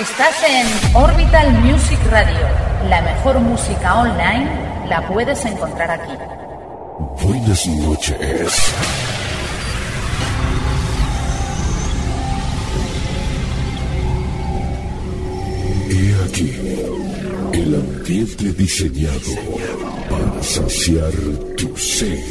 [0.00, 2.40] Estás en Orbital Music Radio.
[2.88, 4.48] La mejor música online
[4.88, 6.12] la puedes encontrar aquí.
[7.22, 8.72] Buenas noches.
[15.90, 16.54] He aquí
[17.52, 19.36] el ambiente diseñado
[20.08, 21.12] para saciar
[21.58, 22.24] tu sed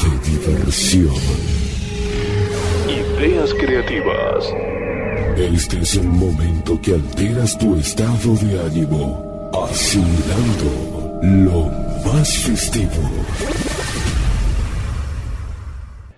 [0.00, 1.16] de diversión.
[2.86, 4.77] Ideas creativas.
[5.38, 12.90] Este es el momento que alteras tu estado de ánimo, asimilando lo más festivo.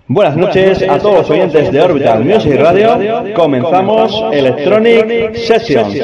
[0.06, 2.98] Buenas noches a todos los oyentes de Orbital Music Radio.
[3.36, 5.98] Comenzamos Electronic Sessions.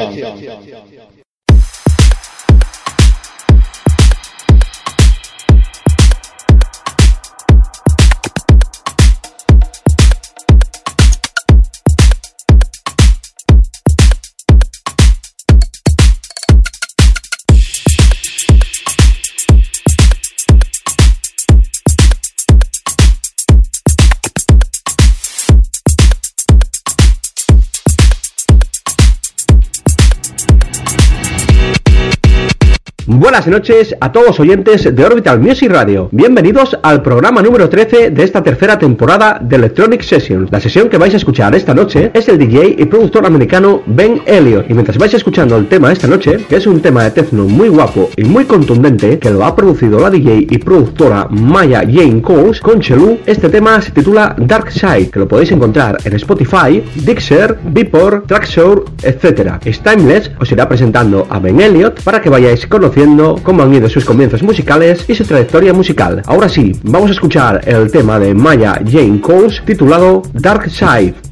[33.27, 36.07] Buenas noches a todos oyentes de Orbital Music Radio.
[36.13, 40.49] Bienvenidos al programa número 13 de esta tercera temporada de Electronic Sessions.
[40.49, 44.21] La sesión que vais a escuchar esta noche es el DJ y productor americano Ben
[44.25, 44.69] Elliott.
[44.69, 47.67] Y mientras vais escuchando el tema esta noche, que es un tema de techno muy
[47.67, 52.61] guapo y muy contundente, que lo ha producido la DJ y productora Maya Jane Coles
[52.61, 57.57] con Chelu, este tema se titula Dark Side, que lo podéis encontrar en Spotify, Dixer,
[57.61, 59.59] Beatport, Trackshore, etc.
[59.83, 64.05] Timeless os irá presentando a Ben Elliott para que vayáis conociendo cómo han ido sus
[64.05, 66.21] comienzos musicales y su trayectoria musical.
[66.25, 71.26] Ahora sí, vamos a escuchar el tema de Maya Jane Coles titulado Dark Side.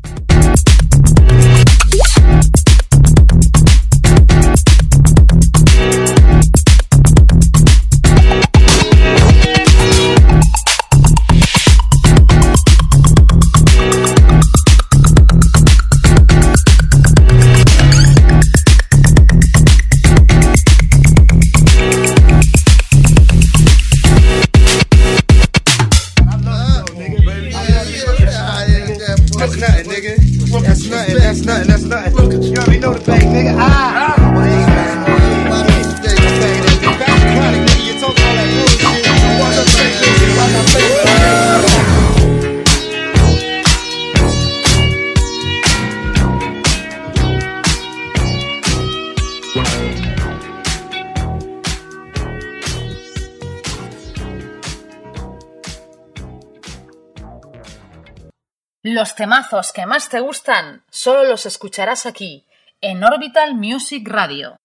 [59.16, 62.46] Temazos que más te gustan solo los escucharás aquí,
[62.82, 64.58] en Orbital Music Radio.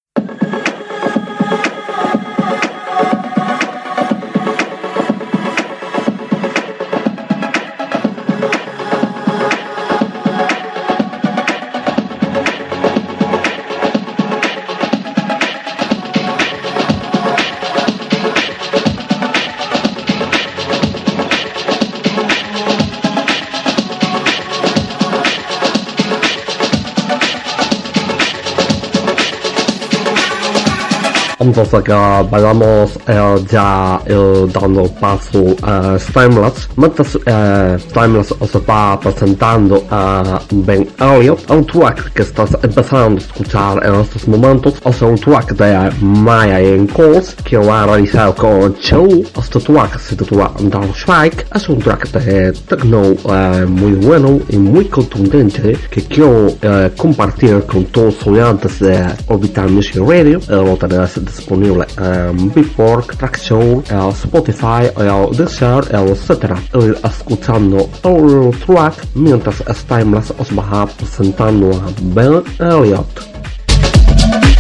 [31.51, 31.93] Entonces que
[32.31, 36.69] vayamos eh, ya eh, dando paso a Timeless.
[36.77, 43.25] Mientras eh, Timeless os va presentando a Ben Elliott, un track que estás empezando a
[43.25, 48.33] escuchar en estos momentos, sea, un track de Maya en Calls que lo ha realizado
[48.37, 49.25] con Show.
[49.37, 54.57] Este track se titula Dark Strike, es un track de techno eh, muy bueno y
[54.57, 60.39] muy contundente que quiero eh, compartir con todos los oyentes de Orbital Music Radio.
[60.49, 61.01] Eh, lo tenéis
[61.41, 66.57] disponible en Beatport, Trackzone, el Spotify, el Deezer, etc.
[66.75, 74.60] Ir escuchando el track mientras Timeless os va presentando a Ben Elliott.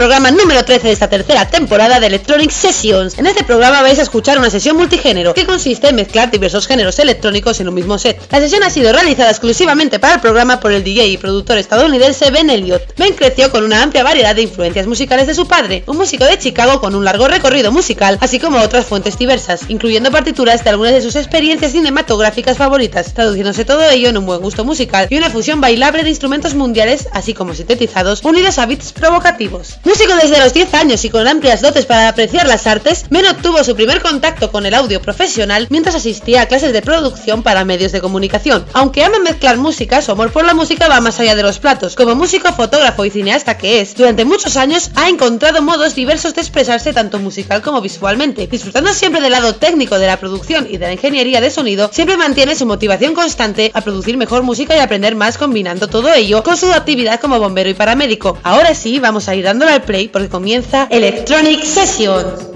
[0.00, 3.18] Programa número 13 de esta tercera temporada de Electronic Sessions.
[3.18, 6.98] En este programa vais a escuchar una sesión multigénero que consiste en mezclar diversos géneros
[6.98, 8.18] electrónicos en un mismo set.
[8.32, 12.30] La sesión ha sido realizada exclusivamente para el programa por el DJ y productor estadounidense
[12.30, 12.96] Ben Elliott.
[12.96, 16.38] Ben creció con una amplia variedad de influencias musicales de su padre, un músico de
[16.38, 20.94] Chicago con un largo recorrido musical, así como otras fuentes diversas, incluyendo partituras de algunas
[20.94, 25.28] de sus experiencias cinematográficas favoritas, traduciéndose todo ello en un buen gusto musical y una
[25.28, 29.78] fusión bailable de instrumentos mundiales, así como sintetizados, unidos a beats provocativos.
[29.90, 33.64] Músico desde los 10 años y con amplias dotes para apreciar las artes, Ben obtuvo
[33.64, 37.90] su primer contacto con el audio profesional mientras asistía a clases de producción para medios
[37.90, 38.64] de comunicación.
[38.72, 41.96] Aunque ama mezclar música, su amor por la música va más allá de los platos.
[41.96, 46.42] Como músico, fotógrafo y cineasta que es, durante muchos años ha encontrado modos diversos de
[46.42, 48.46] expresarse tanto musical como visualmente.
[48.46, 52.16] Disfrutando siempre del lado técnico de la producción y de la ingeniería de sonido, siempre
[52.16, 56.56] mantiene su motivación constante a producir mejor música y aprender más combinando todo ello con
[56.56, 58.38] su actividad como bombero y paramédico.
[58.44, 62.50] Ahora sí, vamos a ir dándole al play porque comienza Electronic Sessions.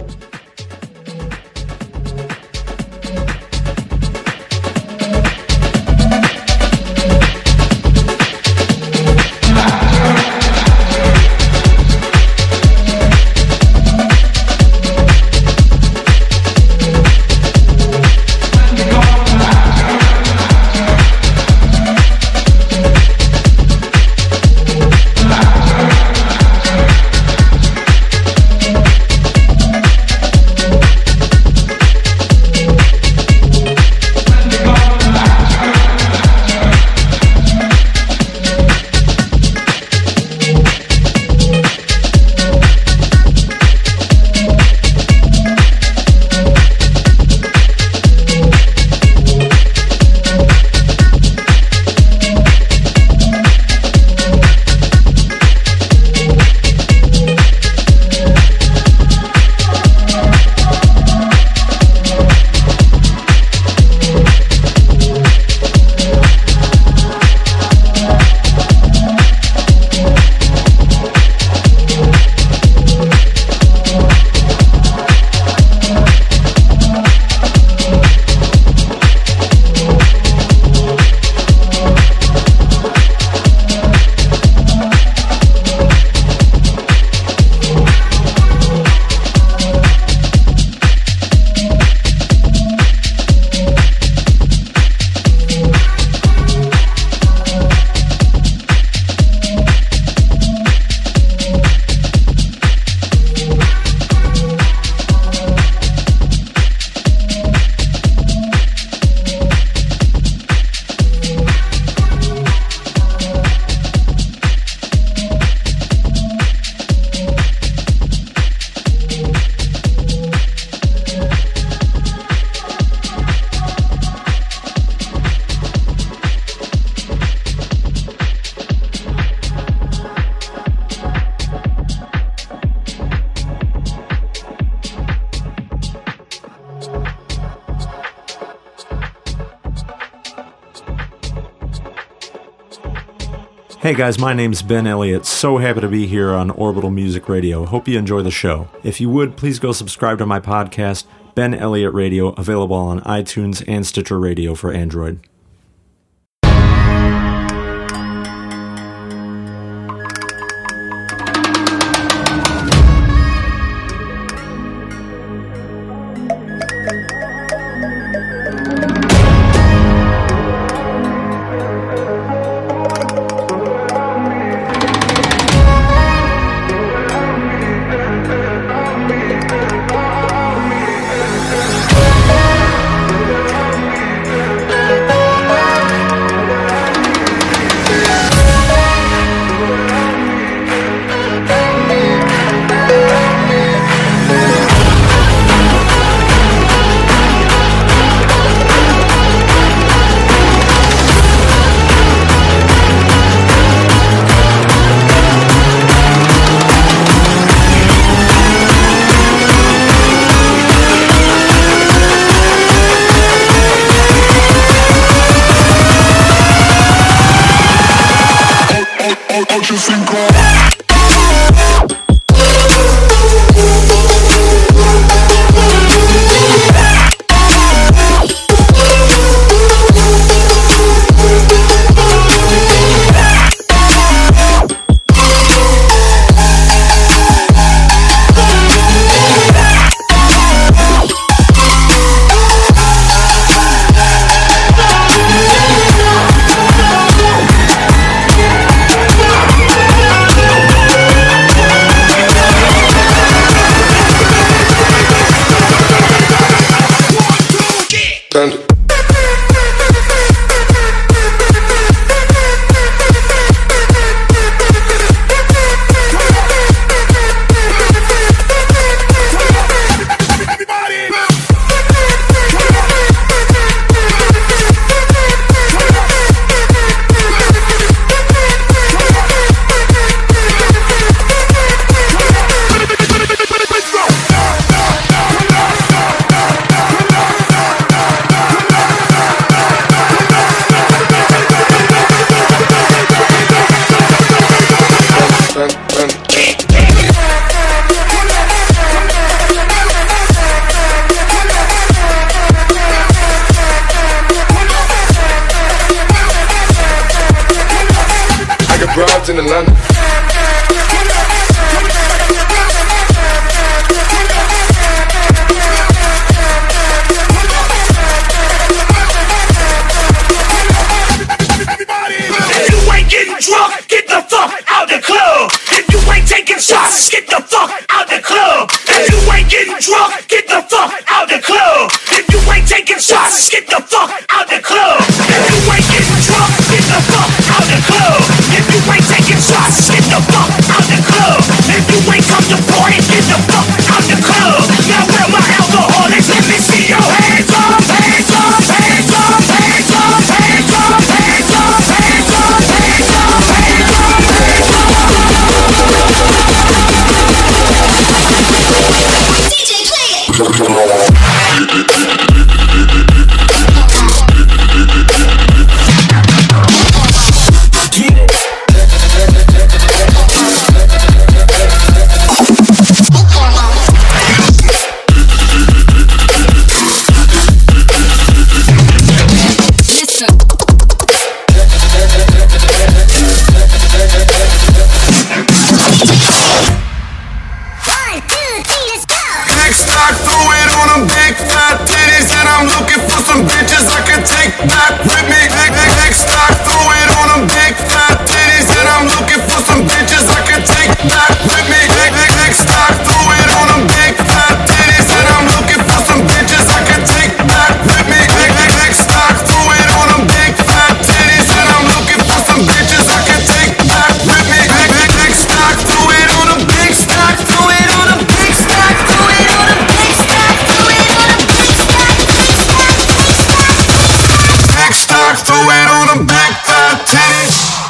[143.84, 145.26] Hey guys, my name's Ben Elliott.
[145.26, 147.66] So happy to be here on Orbital Music Radio.
[147.66, 148.66] Hope you enjoy the show.
[148.82, 153.62] If you would, please go subscribe to my podcast, Ben Elliott Radio, available on iTunes
[153.68, 155.20] and Stitcher Radio for Android.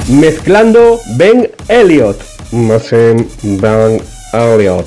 [0.09, 2.21] Mezclando Ben Elliot.
[2.53, 4.03] Más en Ben
[4.33, 4.87] Elliot.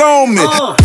[0.00, 0.40] on me.
[0.40, 0.83] Uh.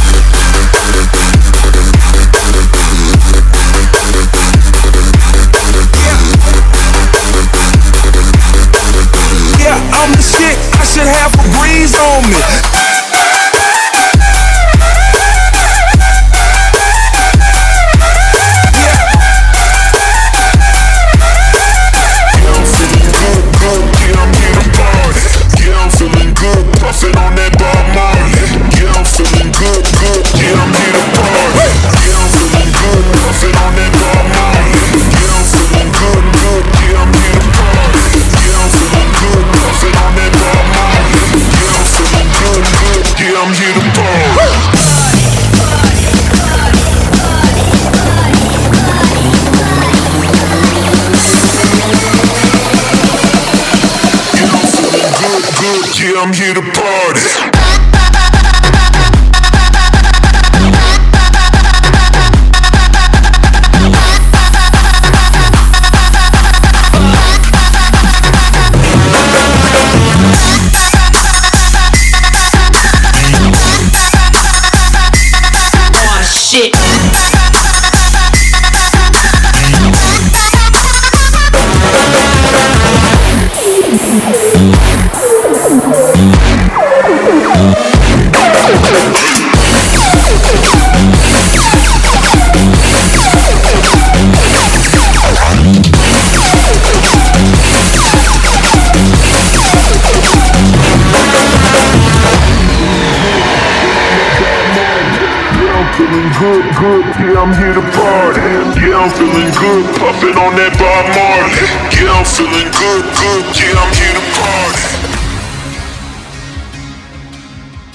[107.39, 108.41] I'm here to party.
[108.83, 111.71] Yeah, I'm feeling good, puffing on that Bob Marley.
[111.95, 114.83] Yeah, I'm feeling good, good, yeah, I'm here to party.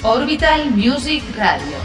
[0.03, 1.84] Orbital Music Radio.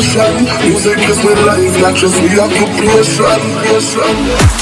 [0.00, 0.68] salvation.
[0.68, 4.61] Music is my life, not just we occupation.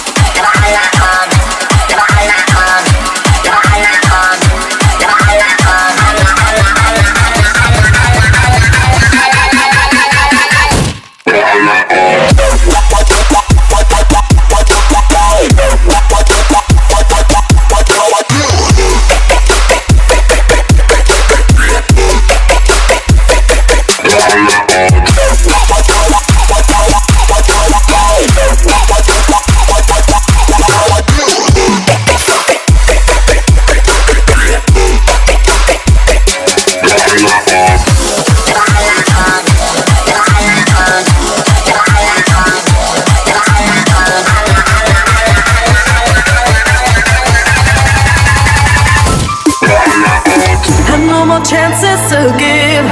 [51.45, 52.85] Chances to give.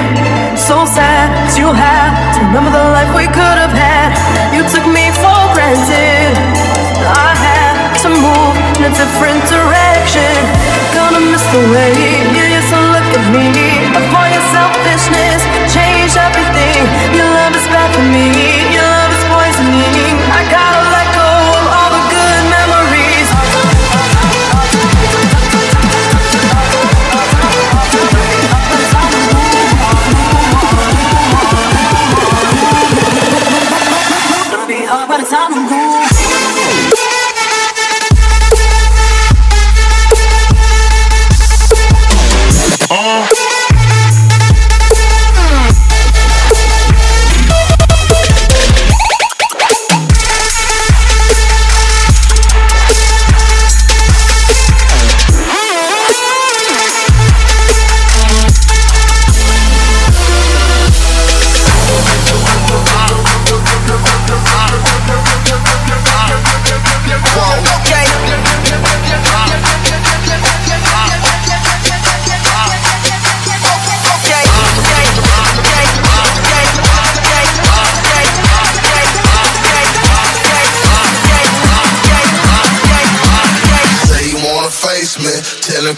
[0.56, 4.14] So sad you have to remember the life we could have had.
[4.54, 6.32] You took me for granted.
[7.08, 10.32] I had to move in a different direction.
[10.94, 11.92] Gonna miss the way
[12.32, 13.48] you used to look at me.
[13.92, 15.40] Before your selfishness
[15.72, 16.80] changed everything.
[17.16, 18.57] Your love is bad for me.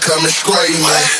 [0.01, 1.19] coming straight, man.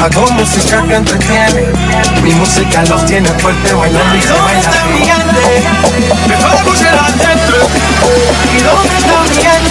[0.00, 1.66] Hago música que entretiene.
[2.22, 5.10] Mi música los tiene fuerte bailando y se ¿Dónde baila está mi así.
[5.10, 5.44] gente?
[6.28, 7.58] Me puedo escuchar adentro.
[8.56, 9.69] ¿Y dónde está mi gente?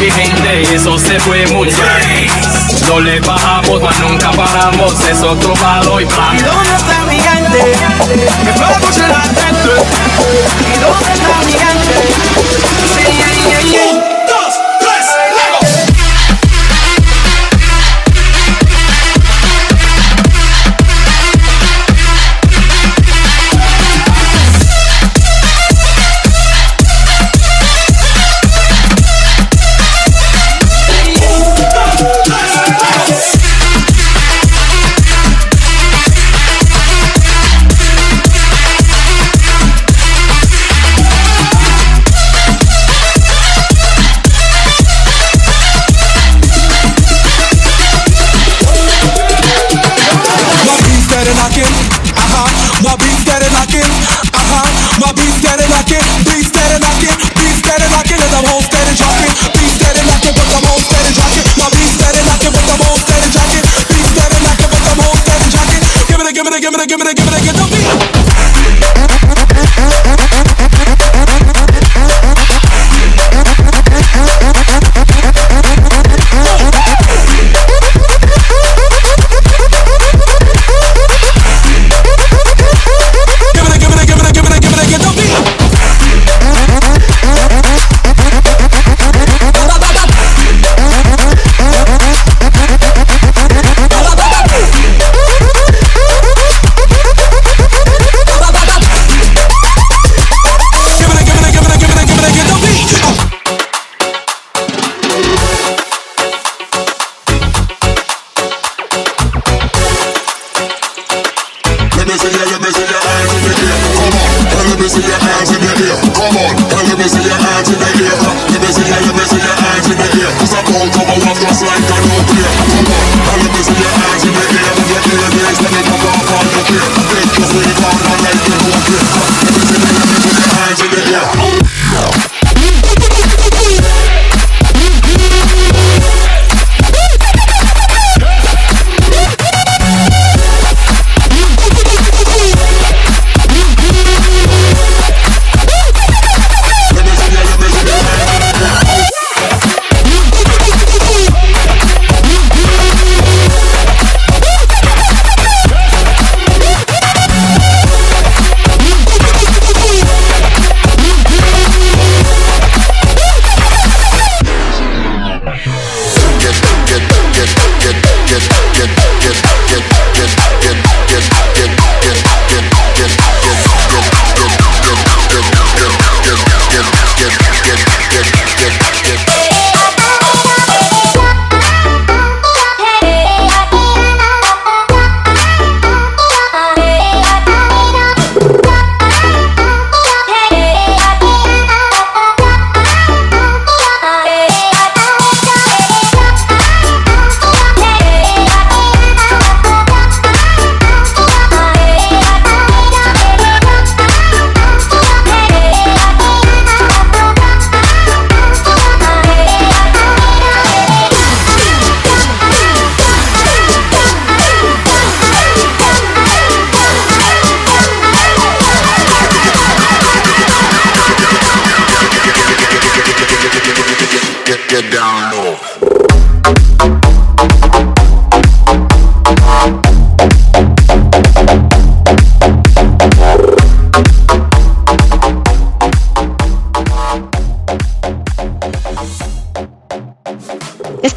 [0.00, 2.30] Mi gente eso se fue bien.
[2.88, 6.36] No le bajamos, mas nunca paramos, es otro palo y plan.
[6.36, 7.76] ¿Y dónde está mi gente?
[8.44, 9.72] Me puedo escuchar adentro.
[10.74, 11.96] ¿Y dónde está mi gente?
[12.94, 14.19] Sí, yeah, yeah, yeah.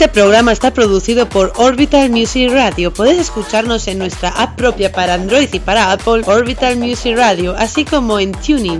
[0.03, 2.93] Este programa está producido por Orbital Music Radio.
[2.93, 7.85] Puedes escucharnos en nuestra app propia para Android y para Apple, Orbital Music Radio, así
[7.85, 8.79] como en Tuning.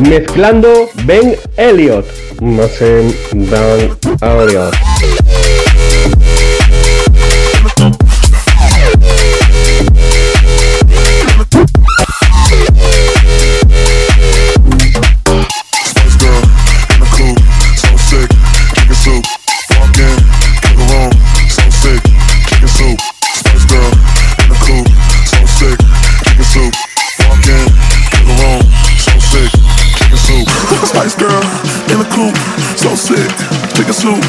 [0.00, 2.06] Mezclando Ben Elliot.
[2.40, 4.74] No sé, Ben Elliot.
[34.10, 34.20] do.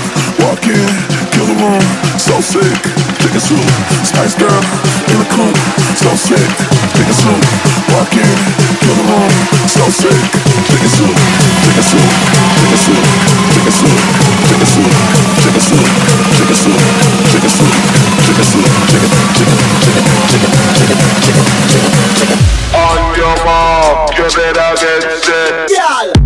[0.45, 0.89] Walk in,
[1.33, 1.81] kill the room.
[2.17, 2.77] So sick,
[3.17, 3.65] take a swoop.
[4.05, 4.61] Spice girl
[5.09, 5.55] in the coop.
[5.97, 6.49] So sick,
[6.93, 7.41] take a swoop.
[7.93, 8.37] Walk in,
[8.81, 9.31] kill the room.
[9.65, 10.21] So sick,
[10.69, 11.17] take a swoop.
[11.61, 12.11] Take a swoop.
[12.61, 13.05] Take a swoop.
[13.51, 13.95] Take a swoop.
[14.49, 14.93] Take a swoop.
[15.41, 15.89] Take a swoop.
[16.37, 16.81] Take a swoop.
[17.31, 17.75] Take a swoop.
[18.21, 18.69] Take a swoop.
[18.91, 19.61] Take a Take it.
[19.81, 20.05] Take it.
[20.29, 20.51] Take it.
[20.51, 20.99] Take it.
[21.13, 21.47] Take it.
[21.69, 22.01] Take it.
[22.17, 22.51] Take it.
[22.75, 25.71] On your mark, give it a get set.
[25.71, 26.20] Yeah.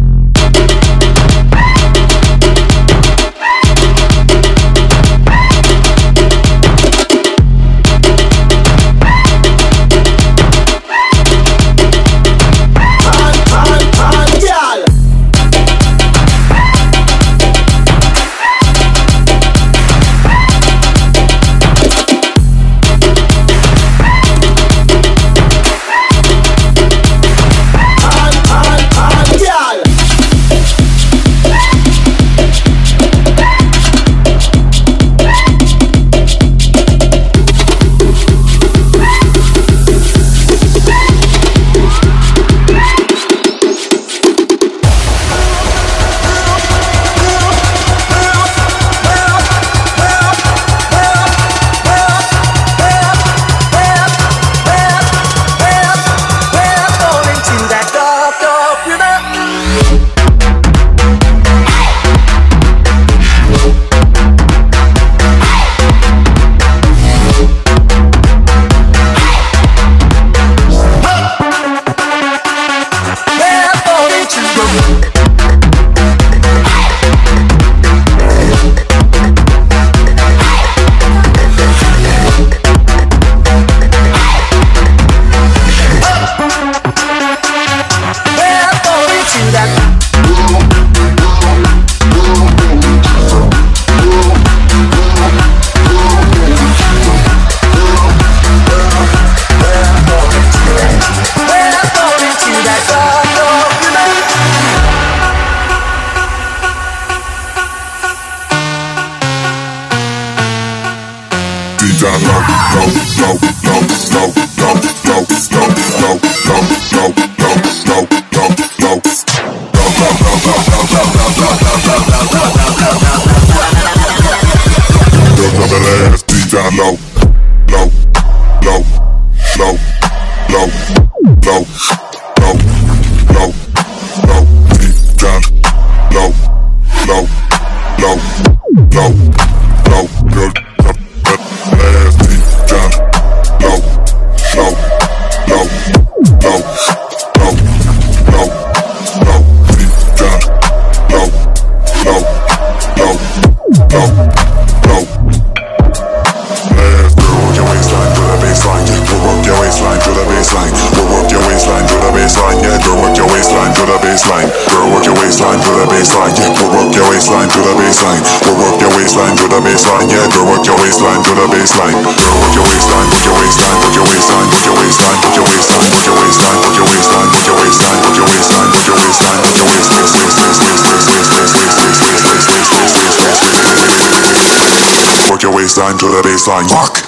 [186.56, 186.70] mind.
[186.70, 187.06] Fuck.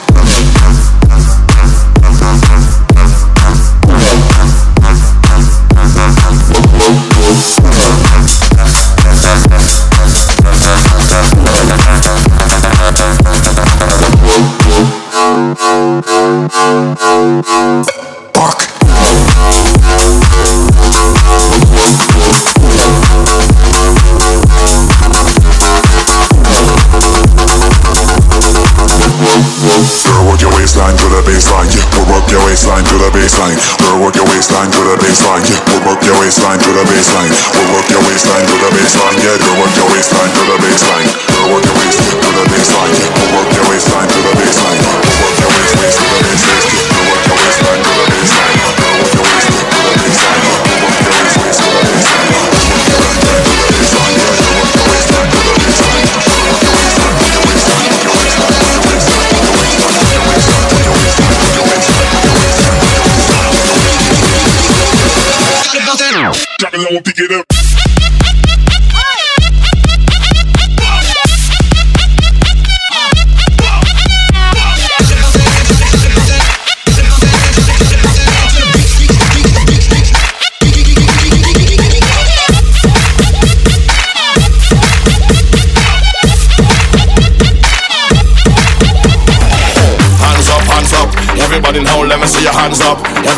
[17.49, 17.96] Thank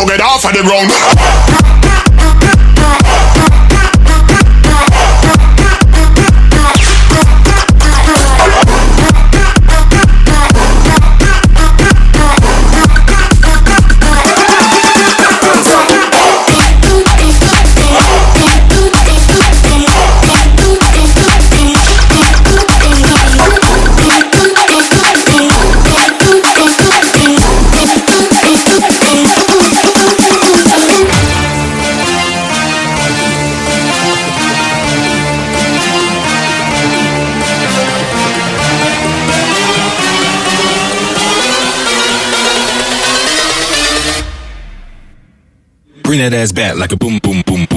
[0.00, 1.59] to get off of the ground.
[46.20, 47.69] it as bad like a boom, boom, boom.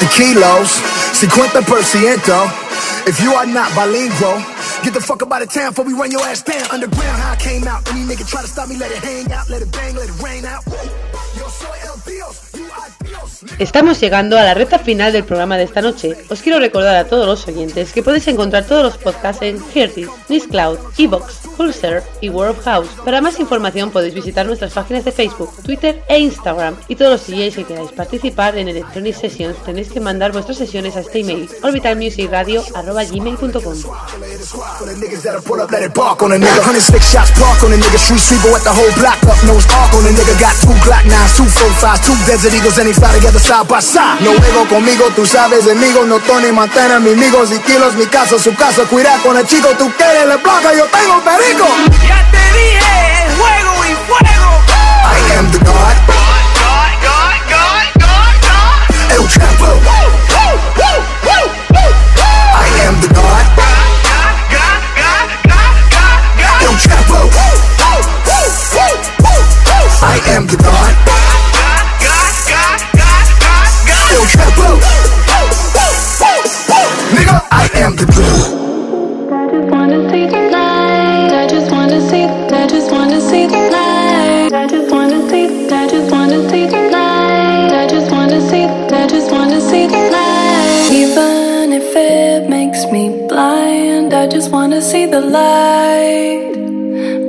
[0.00, 0.70] The kilos,
[1.20, 2.64] 50%.
[3.06, 4.38] If you are not bilingual,
[4.82, 6.64] get the fuck up out of town before we run your ass down.
[6.70, 7.88] Underground, how I came out.
[7.90, 10.22] Any nigga try to stop me, let it hang out, let it bang, let it
[10.22, 10.64] rain out.
[13.58, 16.16] Estamos llegando a la recta final del programa de esta noche.
[16.28, 20.08] Os quiero recordar a todos los oyentes que podéis encontrar todos los podcasts en Heartis,
[20.50, 22.88] Cloud, Evox, Pulsar y World of House.
[23.04, 26.76] Para más información podéis visitar nuestras páginas de Facebook, Twitter e Instagram.
[26.88, 30.96] Y todos los DJs que queráis participar en Electronic Sessions tenéis que mandar vuestras sesiones
[30.96, 33.74] a este email, orbitalmusicradio.com.
[44.20, 48.38] No juego conmigo, tú sabes, enemigo, no Tony Montana, mis amigos y kilos, mi casa,
[48.38, 51.43] su casa, cuida con el chico, tú quieres, le placa, yo tengo perro.
[51.48, 51.66] rico.
[52.06, 54.50] Ya te dije, juego y fuego.
[55.04, 55.96] I am the God.
[56.06, 58.78] God, God, God, God, God, God.
[59.10, 59.70] El Chapo.
[62.56, 63.46] I am the God.
[63.56, 66.62] God, God, God, God, God, God, God.
[66.62, 67.18] El Chapo.
[70.02, 70.94] I am the God.
[71.04, 74.10] God, God, God, God, God, God.
[74.12, 74.68] El Chapo.
[77.14, 78.14] Nigga, I am the God.
[79.32, 80.26] I just wanna see
[94.84, 96.52] see the light.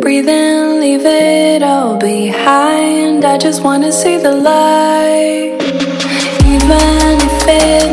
[0.02, 3.24] Breathe in, leave it all behind.
[3.24, 5.56] I just wanna see the light.
[6.54, 7.85] Even if it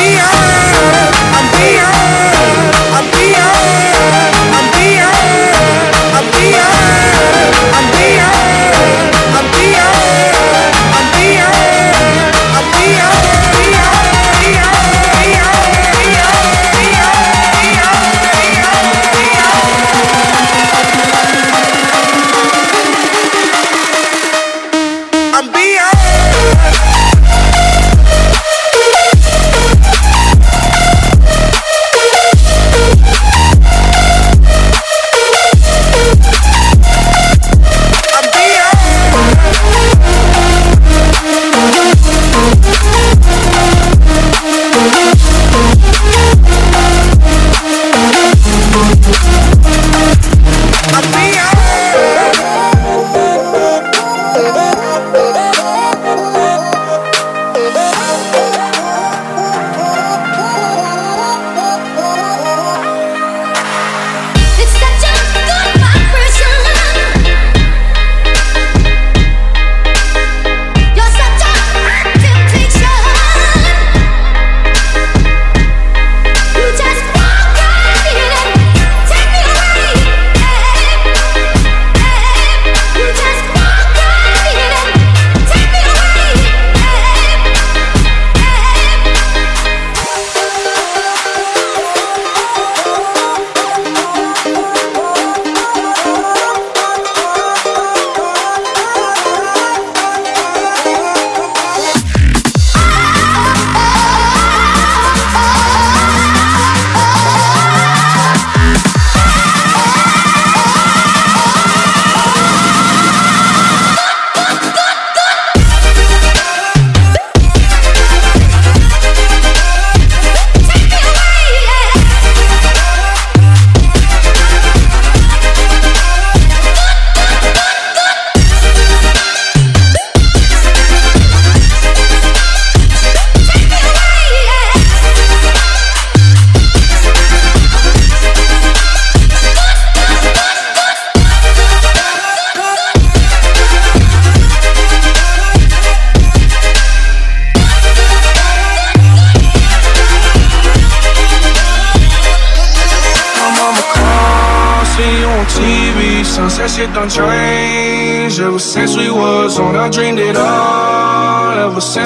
[0.00, 0.59] Yeah.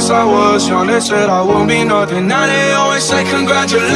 [0.05, 2.29] Since I was young, they said I won't be nothing.
[2.29, 3.94] Now they always say congratulations.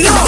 [0.00, 0.27] No.